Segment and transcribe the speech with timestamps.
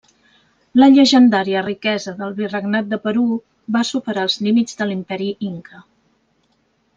[0.83, 3.27] La llegendària riquesa del Virregnat del Perú
[3.77, 5.85] va superar els límits de l'Imperi inca.